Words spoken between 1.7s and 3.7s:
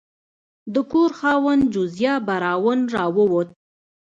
جوزیا براون راووت.